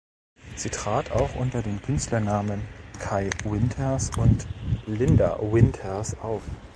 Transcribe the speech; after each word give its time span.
Sie 0.55 0.71
trat 0.71 1.11
auch 1.11 1.35
unter 1.35 1.61
den 1.61 1.79
Künstlernamen 1.79 2.63
Kay 2.97 3.29
Winters 3.43 4.09
und 4.17 4.47
Linda 4.87 5.37
Winters 5.39 6.19
auf. 6.21 6.41